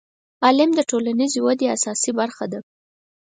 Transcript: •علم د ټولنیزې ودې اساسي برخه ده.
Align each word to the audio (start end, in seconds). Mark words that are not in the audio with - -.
•علم 0.45 0.69
د 0.75 0.79
ټولنیزې 0.89 1.39
ودې 1.45 1.67
اساسي 1.75 2.11
برخه 2.19 2.45
ده. 2.51 2.59